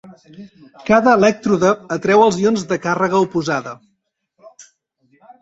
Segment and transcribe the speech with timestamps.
[0.87, 3.75] Cada elèctrode atreu els ions de càrrega oposada.